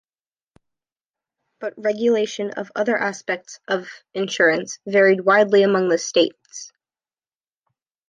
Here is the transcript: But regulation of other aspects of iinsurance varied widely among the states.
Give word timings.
But 1.59 1.75
regulation 1.77 2.49
of 2.57 2.71
other 2.75 2.97
aspects 2.97 3.59
of 3.67 3.87
iinsurance 4.15 4.79
varied 4.87 5.21
widely 5.21 5.61
among 5.61 5.89
the 5.89 5.99
states. 5.99 6.71